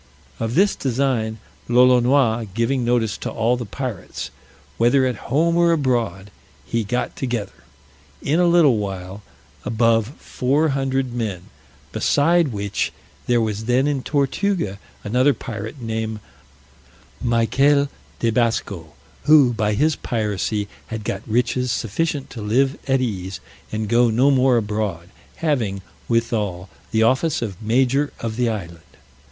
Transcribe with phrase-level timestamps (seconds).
[0.39, 1.37] Of this design
[1.69, 4.31] Lolonois giving notice to all the pirates,
[4.79, 6.31] whether at home or abroad,
[6.65, 7.51] he got together,
[8.19, 9.21] in a little while,
[9.63, 11.51] above four hundred men;
[11.91, 12.91] beside which,
[13.27, 16.19] there was then in Tortuga another pirate, named
[17.21, 17.87] Michael
[18.17, 18.93] de Basco,
[19.25, 23.39] who, by his piracy, had got riches sufficient to live at ease,
[23.71, 28.81] and go no more abroad; having, withal, the office of major of the island.